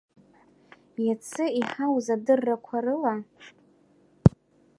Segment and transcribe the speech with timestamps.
[1.05, 3.15] Иацы иҳауз адыррақәа рыла…